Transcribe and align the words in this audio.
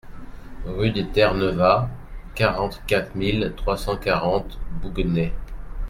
Rue 0.65 0.89
des 0.89 1.05
Terres-Neuvas, 1.05 1.87
quarante-quatre 2.33 3.13
mille 3.15 3.53
trois 3.55 3.77
cent 3.77 3.97
quarante 3.97 4.57
Bouguenais 4.81 5.31